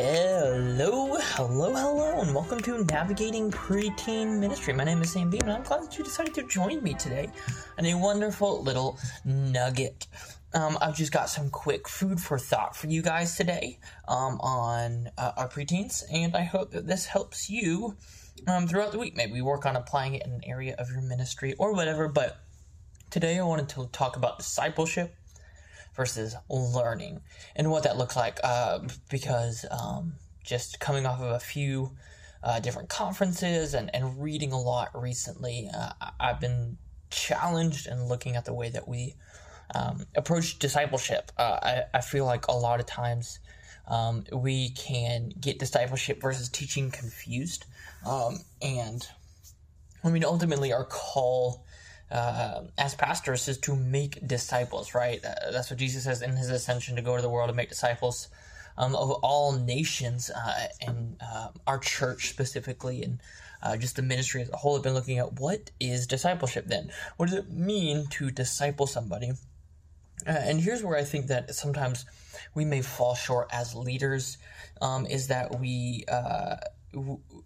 Hello, 0.00 1.16
hello, 1.18 1.74
hello, 1.74 2.20
and 2.20 2.32
welcome 2.32 2.60
to 2.60 2.84
Navigating 2.84 3.50
Preteen 3.50 4.38
Ministry. 4.38 4.72
My 4.72 4.84
name 4.84 5.02
is 5.02 5.10
Sam 5.10 5.28
Beam, 5.28 5.40
and 5.42 5.50
I'm 5.50 5.64
glad 5.64 5.82
that 5.82 5.98
you 5.98 6.04
decided 6.04 6.34
to 6.34 6.44
join 6.44 6.80
me 6.84 6.94
today 6.94 7.28
on 7.76 7.84
a 7.84 7.94
wonderful 7.94 8.62
little 8.62 8.96
nugget. 9.24 10.06
Um, 10.54 10.78
I've 10.80 10.96
just 10.96 11.10
got 11.10 11.28
some 11.28 11.50
quick 11.50 11.88
food 11.88 12.20
for 12.20 12.38
thought 12.38 12.76
for 12.76 12.86
you 12.86 13.02
guys 13.02 13.36
today 13.36 13.80
um, 14.06 14.38
on 14.38 15.10
uh, 15.18 15.32
our 15.36 15.48
preteens, 15.48 16.04
and 16.12 16.36
I 16.36 16.42
hope 16.44 16.70
that 16.70 16.86
this 16.86 17.04
helps 17.04 17.50
you 17.50 17.96
um, 18.46 18.68
throughout 18.68 18.92
the 18.92 19.00
week. 19.00 19.16
Maybe 19.16 19.42
work 19.42 19.66
on 19.66 19.74
applying 19.74 20.14
it 20.14 20.24
in 20.24 20.30
an 20.30 20.42
area 20.46 20.76
of 20.78 20.92
your 20.92 21.00
ministry 21.00 21.54
or 21.58 21.72
whatever, 21.72 22.06
but 22.06 22.38
today 23.10 23.36
I 23.40 23.42
wanted 23.42 23.68
to 23.70 23.88
talk 23.90 24.16
about 24.16 24.38
discipleship 24.38 25.16
versus 25.98 26.36
learning 26.48 27.20
and 27.56 27.72
what 27.72 27.82
that 27.82 27.98
looks 27.98 28.14
like 28.14 28.38
uh, 28.44 28.78
because 29.10 29.66
um, 29.72 30.14
just 30.44 30.78
coming 30.78 31.04
off 31.04 31.20
of 31.20 31.32
a 31.32 31.40
few 31.40 31.90
uh, 32.44 32.60
different 32.60 32.88
conferences 32.88 33.74
and, 33.74 33.92
and 33.92 34.22
reading 34.22 34.52
a 34.52 34.60
lot 34.60 34.90
recently, 34.94 35.68
uh, 35.76 35.90
I've 36.20 36.38
been 36.38 36.78
challenged 37.10 37.88
and 37.88 38.08
looking 38.08 38.36
at 38.36 38.44
the 38.44 38.54
way 38.54 38.70
that 38.70 38.86
we 38.86 39.16
um, 39.74 40.06
approach 40.14 40.60
discipleship. 40.60 41.32
Uh, 41.36 41.58
I, 41.60 41.82
I 41.94 42.00
feel 42.00 42.24
like 42.24 42.46
a 42.46 42.52
lot 42.52 42.78
of 42.78 42.86
times 42.86 43.40
um, 43.88 44.22
we 44.32 44.70
can 44.70 45.32
get 45.40 45.58
discipleship 45.58 46.22
versus 46.22 46.48
teaching 46.48 46.92
confused. 46.92 47.66
Um, 48.06 48.38
and 48.62 49.04
I 50.04 50.10
mean, 50.10 50.24
ultimately, 50.24 50.72
our 50.72 50.84
call 50.84 51.64
uh, 52.10 52.62
as 52.78 52.94
pastors 52.94 53.48
is 53.48 53.58
to 53.58 53.76
make 53.76 54.26
disciples, 54.26 54.94
right? 54.94 55.22
Uh, 55.24 55.50
that's 55.52 55.70
what 55.70 55.78
Jesus 55.78 56.04
says 56.04 56.22
in 56.22 56.36
his 56.36 56.48
ascension 56.50 56.96
to 56.96 57.02
go 57.02 57.16
to 57.16 57.22
the 57.22 57.28
world 57.28 57.50
and 57.50 57.56
make 57.56 57.68
disciples 57.68 58.28
um, 58.76 58.94
of 58.94 59.10
all 59.22 59.52
nations. 59.52 60.30
Uh, 60.30 60.68
and 60.86 61.16
uh, 61.20 61.48
our 61.66 61.78
church 61.78 62.30
specifically, 62.30 63.02
and 63.02 63.20
uh, 63.62 63.76
just 63.76 63.96
the 63.96 64.02
ministry 64.02 64.40
as 64.40 64.50
a 64.50 64.56
whole, 64.56 64.74
have 64.74 64.82
been 64.82 64.94
looking 64.94 65.18
at 65.18 65.38
what 65.38 65.70
is 65.80 66.06
discipleship 66.06 66.66
then? 66.66 66.90
What 67.16 67.28
does 67.28 67.38
it 67.38 67.50
mean 67.50 68.06
to 68.10 68.30
disciple 68.30 68.86
somebody? 68.86 69.32
Uh, 70.26 70.30
and 70.30 70.60
here's 70.60 70.82
where 70.82 70.96
I 70.96 71.04
think 71.04 71.26
that 71.26 71.54
sometimes 71.54 72.06
we 72.54 72.64
may 72.64 72.82
fall 72.82 73.14
short 73.14 73.48
as 73.52 73.74
leaders 73.74 74.38
um, 74.80 75.06
is 75.06 75.28
that 75.28 75.60
we 75.60 76.04
w- 76.08 76.56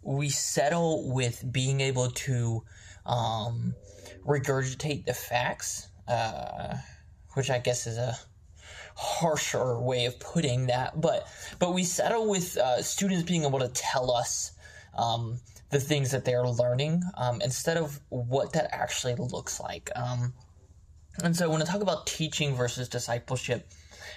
we 0.02 0.28
settle 0.28 1.12
with 1.12 1.44
being 1.50 1.80
able 1.80 2.10
to 2.10 2.62
um, 3.06 3.74
regurgitate 4.26 5.04
the 5.04 5.14
facts, 5.14 5.88
uh, 6.08 6.76
which 7.34 7.50
I 7.50 7.58
guess 7.58 7.86
is 7.86 7.98
a 7.98 8.16
harsher 8.94 9.78
way 9.78 10.06
of 10.06 10.18
putting 10.20 10.66
that. 10.66 11.00
But 11.00 11.26
but 11.58 11.74
we 11.74 11.84
settle 11.84 12.28
with 12.28 12.56
uh, 12.56 12.82
students 12.82 13.24
being 13.24 13.44
able 13.44 13.60
to 13.60 13.68
tell 13.68 14.10
us 14.10 14.52
um, 14.96 15.40
the 15.70 15.80
things 15.80 16.10
that 16.10 16.24
they're 16.24 16.46
learning 16.46 17.02
um, 17.16 17.40
instead 17.40 17.76
of 17.76 18.00
what 18.10 18.52
that 18.52 18.68
actually 18.72 19.14
looks 19.14 19.58
like. 19.58 19.90
Um, 19.96 20.34
and 21.22 21.36
so 21.36 21.50
when 21.50 21.60
I 21.60 21.64
talk 21.64 21.82
about 21.82 22.06
teaching 22.06 22.54
versus 22.54 22.88
discipleship, 22.88 23.68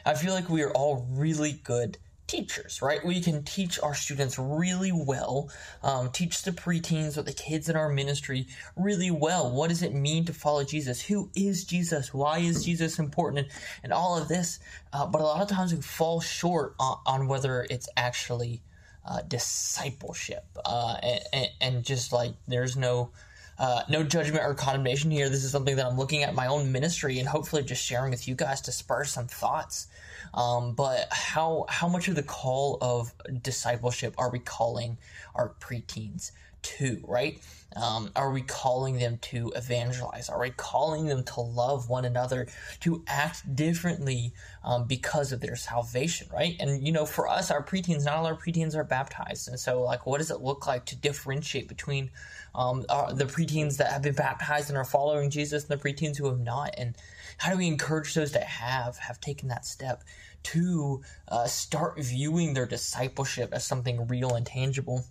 I 0.06 0.14
feel 0.14 0.34
like 0.34 0.50
we 0.50 0.64
are 0.64 0.72
all 0.72 1.08
really 1.12 1.54
good 1.54 1.98
teachers, 2.28 2.82
right? 2.82 3.06
We 3.06 3.22
can 3.22 3.44
teach 3.44 3.80
our 3.80 3.94
students 3.94 4.40
really 4.40 4.92
well, 4.92 5.50
um, 5.84 6.12
teach 6.12 6.42
the 6.44 6.52
preteens 6.52 7.18
or 7.18 7.22
the 7.22 7.34
kids 7.34 7.70
in 7.70 7.76
our 7.76 7.90
ministry 7.90 8.48
really 8.76 9.12
well. 9.12 9.52
What 9.52 9.70
does 9.70 9.84
it 9.84 9.94
mean 9.94 10.26
to 10.26 10.34
follow 10.34 10.64
Jesus? 10.64 11.02
Who 11.02 11.30
is 11.36 11.64
Jesus? 11.66 12.14
Why 12.14 12.40
is 12.40 12.66
Jesus 12.66 13.00
important? 13.00 13.46
And, 13.46 13.56
and 13.84 13.94
all 13.94 14.18
of 14.18 14.28
this. 14.28 14.60
Uh, 14.92 15.06
but 15.06 15.22
a 15.22 15.24
lot 15.24 15.42
of 15.42 15.50
times 15.50 15.74
we 15.74 15.82
fall 15.82 16.20
short 16.22 16.76
on, 16.80 16.98
on 17.06 17.28
whether 17.28 17.66
it's 17.70 17.90
actually 17.96 18.62
uh, 19.06 19.22
discipleship. 19.28 20.46
Uh, 20.66 20.98
and, 21.32 21.50
and, 21.62 21.84
just 21.84 22.12
like 22.12 22.34
there's 22.48 22.76
no. 22.76 23.12
Uh, 23.58 23.84
no 23.90 24.04
judgment 24.04 24.44
or 24.44 24.54
condemnation 24.54 25.12
here. 25.12 25.30
This 25.30 25.44
is 25.44 25.52
something 25.52 25.78
that 25.78 25.86
I'm 25.86 25.98
looking 25.98 26.24
at 26.24 26.36
my 26.36 26.48
own 26.48 26.72
ministry 26.72 27.20
and 27.20 27.28
hopefully 27.28 27.64
just 27.64 27.84
sharing 27.84 28.12
with 28.12 28.28
you 28.28 28.36
guys 28.36 28.62
to 28.62 28.72
spur 28.72 29.06
some 29.06 29.28
thoughts 29.28 29.88
um, 30.36 30.74
but 30.74 31.08
how 31.12 31.66
how 31.70 31.88
much 31.88 32.08
of 32.08 32.16
the 32.16 32.24
call 32.24 32.78
of 32.82 33.14
discipleship 33.42 34.14
are 34.18 34.30
we 34.30 34.40
calling 34.40 34.98
our 35.36 35.50
preteens 35.60 36.32
to? 36.78 37.04
Right? 37.08 37.40
Um, 37.76 38.12
are 38.16 38.32
we 38.32 38.42
calling 38.42 39.00
them 39.00 39.18
to 39.24 39.52
evangelize? 39.54 40.30
Are 40.30 40.40
we 40.40 40.52
calling 40.52 41.08
them 41.08 41.24
to 41.24 41.42
love 41.42 41.90
one 41.90 42.06
another, 42.06 42.48
to 42.82 43.04
act 43.06 43.54
differently 43.54 44.34
um, 44.64 44.86
because 44.86 45.34
of 45.34 45.42
their 45.42 45.58
salvation? 45.58 46.28
Right? 46.32 46.56
And 46.60 46.86
you 46.86 46.94
know, 46.94 47.06
for 47.06 47.28
us, 47.28 47.52
our 47.52 47.64
preteens, 47.64 48.06
not 48.06 48.16
all 48.16 48.26
our 48.28 48.38
preteens 48.38 48.76
are 48.76 48.84
baptized, 48.84 49.48
and 49.48 49.60
so 49.60 49.82
like, 49.82 50.06
what 50.06 50.20
does 50.20 50.32
it 50.32 50.42
look 50.42 50.68
like 50.68 50.86
to 50.86 50.96
differentiate 50.96 51.68
between 51.68 52.12
um, 52.54 52.86
our, 52.90 53.12
the 53.14 53.26
preteens 53.26 53.78
that 53.78 53.92
have 53.92 54.02
been 54.02 54.16
baptized 54.16 54.70
and 54.70 54.78
are 54.78 54.86
following 54.86 55.30
Jesus 55.30 55.66
and 55.68 55.80
the 55.80 55.84
preteens 55.84 56.18
who 56.18 56.28
have 56.28 56.40
not? 56.40 56.76
And 56.78 56.96
how 57.38 57.52
do 57.52 57.58
we 57.58 57.68
encourage 57.68 58.14
those 58.14 58.32
that 58.32 58.44
have 58.44 58.98
have 58.98 59.20
taken 59.20 59.50
that 59.50 59.66
step 59.66 60.04
to 60.44 61.02
uh, 61.28 61.48
start 61.48 62.00
viewing 62.00 62.54
their 62.54 62.66
discipleship 62.66 63.50
as 63.52 63.66
something 63.66 64.08
real 64.08 64.36
and 64.36 64.46
tangible? 64.46 65.04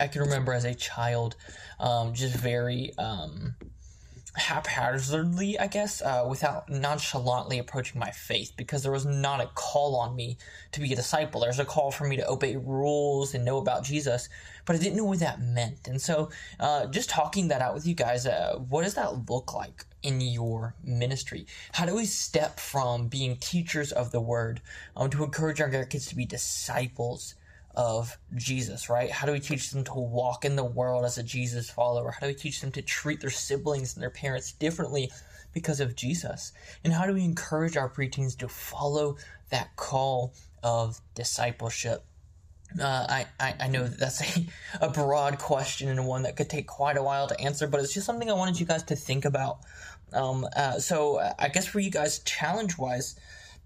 I 0.00 0.08
can 0.08 0.22
remember 0.22 0.52
as 0.52 0.64
a 0.64 0.74
child, 0.74 1.36
um, 1.78 2.14
just 2.14 2.34
very 2.34 2.92
um, 2.98 3.54
haphazardly, 4.34 5.58
I 5.58 5.66
guess, 5.66 6.00
uh, 6.00 6.24
without 6.28 6.68
nonchalantly 6.70 7.58
approaching 7.58 8.00
my 8.00 8.10
faith 8.10 8.52
because 8.56 8.82
there 8.82 8.92
was 8.92 9.04
not 9.04 9.40
a 9.40 9.50
call 9.54 9.96
on 9.96 10.16
me 10.16 10.38
to 10.72 10.80
be 10.80 10.92
a 10.92 10.96
disciple. 10.96 11.42
There's 11.42 11.58
a 11.58 11.64
call 11.64 11.90
for 11.90 12.06
me 12.06 12.16
to 12.16 12.28
obey 12.28 12.56
rules 12.56 13.34
and 13.34 13.44
know 13.44 13.58
about 13.58 13.84
Jesus, 13.84 14.30
but 14.64 14.74
I 14.74 14.78
didn't 14.78 14.96
know 14.96 15.04
what 15.04 15.20
that 15.20 15.40
meant. 15.40 15.86
And 15.86 16.00
so, 16.00 16.30
uh, 16.58 16.86
just 16.86 17.10
talking 17.10 17.48
that 17.48 17.60
out 17.60 17.74
with 17.74 17.86
you 17.86 17.94
guys, 17.94 18.26
uh, 18.26 18.56
what 18.68 18.84
does 18.84 18.94
that 18.94 19.28
look 19.28 19.52
like 19.52 19.84
in 20.02 20.20
your 20.20 20.74
ministry? 20.82 21.46
How 21.72 21.84
do 21.84 21.94
we 21.94 22.06
step 22.06 22.58
from 22.58 23.08
being 23.08 23.36
teachers 23.36 23.92
of 23.92 24.12
the 24.12 24.20
word 24.20 24.62
um, 24.96 25.10
to 25.10 25.24
encourage 25.24 25.60
our 25.60 25.68
kids 25.84 26.06
to 26.06 26.16
be 26.16 26.24
disciples? 26.24 27.34
Of 27.74 28.18
Jesus, 28.34 28.88
right? 28.88 29.10
How 29.10 29.26
do 29.26 29.32
we 29.32 29.40
teach 29.40 29.70
them 29.70 29.84
to 29.84 29.94
walk 29.94 30.44
in 30.44 30.56
the 30.56 30.64
world 30.64 31.04
as 31.04 31.18
a 31.18 31.22
Jesus 31.22 31.70
follower? 31.70 32.10
How 32.10 32.20
do 32.20 32.26
we 32.28 32.34
teach 32.34 32.60
them 32.60 32.72
to 32.72 32.82
treat 32.82 33.20
their 33.20 33.30
siblings 33.30 33.94
and 33.94 34.02
their 34.02 34.10
parents 34.10 34.52
differently 34.52 35.10
because 35.52 35.80
of 35.80 35.96
Jesus? 35.96 36.52
And 36.84 36.92
how 36.92 37.06
do 37.06 37.14
we 37.14 37.24
encourage 37.24 37.76
our 37.76 37.88
preteens 37.88 38.36
to 38.38 38.48
follow 38.48 39.16
that 39.50 39.74
call 39.76 40.34
of 40.62 41.00
discipleship? 41.14 42.04
Uh, 42.80 43.06
I, 43.08 43.26
I, 43.38 43.54
I, 43.60 43.68
know 43.68 43.86
that 43.86 43.98
that's 43.98 44.38
a, 44.38 44.46
a 44.80 44.90
broad 44.90 45.38
question 45.38 45.88
and 45.88 46.06
one 46.06 46.22
that 46.22 46.36
could 46.36 46.48
take 46.48 46.66
quite 46.66 46.96
a 46.96 47.02
while 47.02 47.26
to 47.28 47.38
answer, 47.40 47.66
but 47.66 47.80
it's 47.80 47.92
just 47.92 48.06
something 48.06 48.30
I 48.30 48.34
wanted 48.34 48.58
you 48.58 48.66
guys 48.66 48.82
to 48.84 48.96
think 48.96 49.24
about. 49.24 49.58
Um, 50.12 50.46
uh, 50.56 50.78
so 50.78 51.20
I 51.38 51.48
guess 51.48 51.66
for 51.66 51.80
you 51.80 51.90
guys, 51.90 52.20
challenge 52.20 52.78
wise, 52.78 53.16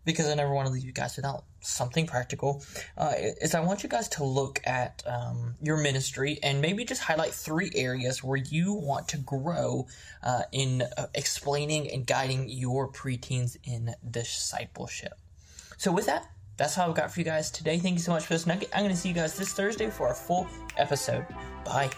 because 0.06 0.28
I 0.28 0.34
never 0.34 0.54
want 0.54 0.68
to 0.68 0.72
leave 0.72 0.84
you 0.84 0.92
guys 0.92 1.16
without 1.16 1.44
something 1.60 2.06
practical, 2.06 2.64
uh, 2.96 3.12
is 3.18 3.54
I 3.54 3.60
want 3.60 3.82
you 3.82 3.90
guys 3.90 4.08
to 4.10 4.24
look 4.24 4.60
at 4.64 5.02
um, 5.04 5.56
your 5.60 5.76
ministry 5.76 6.38
and 6.42 6.62
maybe 6.62 6.84
just 6.84 7.02
highlight 7.02 7.32
three 7.32 7.70
areas 7.74 8.24
where 8.24 8.38
you 8.38 8.72
want 8.72 9.08
to 9.08 9.18
grow 9.18 9.86
uh, 10.22 10.42
in 10.52 10.82
uh, 10.96 11.08
explaining 11.14 11.90
and 11.90 12.06
guiding 12.06 12.48
your 12.48 12.88
preteens 12.88 13.58
in 13.64 13.94
discipleship. 14.10 15.14
So, 15.76 15.92
with 15.92 16.06
that, 16.06 16.30
that's 16.56 16.78
all 16.78 16.88
I've 16.88 16.96
got 16.96 17.12
for 17.12 17.20
you 17.20 17.24
guys 17.24 17.50
today. 17.50 17.78
Thank 17.78 17.94
you 17.94 18.00
so 18.00 18.12
much 18.12 18.24
for 18.24 18.32
this 18.32 18.46
nugget. 18.46 18.70
I'm 18.74 18.82
going 18.82 18.94
to 18.94 18.96
see 18.96 19.08
you 19.08 19.14
guys 19.14 19.36
this 19.36 19.52
Thursday 19.52 19.90
for 19.90 20.10
a 20.10 20.14
full 20.14 20.46
episode. 20.78 21.26
Bye. 21.64 21.90